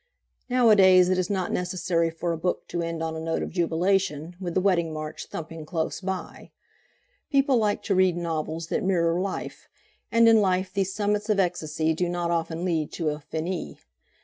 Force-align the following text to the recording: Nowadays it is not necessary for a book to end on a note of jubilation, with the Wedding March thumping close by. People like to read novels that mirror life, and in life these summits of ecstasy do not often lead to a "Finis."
Nowadays 0.49 1.09
it 1.09 1.19
is 1.19 1.29
not 1.29 1.51
necessary 1.51 2.09
for 2.09 2.31
a 2.33 2.37
book 2.39 2.67
to 2.69 2.81
end 2.81 3.03
on 3.03 3.15
a 3.15 3.19
note 3.19 3.43
of 3.43 3.51
jubilation, 3.51 4.35
with 4.39 4.55
the 4.55 4.59
Wedding 4.59 4.91
March 4.91 5.27
thumping 5.27 5.63
close 5.63 6.01
by. 6.01 6.49
People 7.29 7.57
like 7.57 7.83
to 7.83 7.93
read 7.93 8.17
novels 8.17 8.65
that 8.69 8.81
mirror 8.83 9.21
life, 9.21 9.69
and 10.11 10.27
in 10.27 10.41
life 10.41 10.73
these 10.73 10.91
summits 10.91 11.29
of 11.29 11.39
ecstasy 11.39 11.93
do 11.93 12.09
not 12.09 12.31
often 12.31 12.65
lead 12.65 12.91
to 12.93 13.09
a 13.09 13.19
"Finis." 13.19 13.85